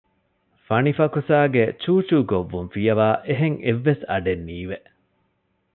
ފަނިފަކުސާގެ 0.65 1.63
ޗޫޗޫ 1.83 2.17
ގޮއްވުން 2.31 2.69
ފިޔަވައި 2.73 3.17
އެހެން 3.27 3.57
އެއްވެސް 3.63 4.03
އަޑެއް 4.09 4.43
ނީވެ 4.47 4.77